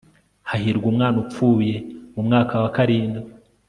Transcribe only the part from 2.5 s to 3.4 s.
wa karindwi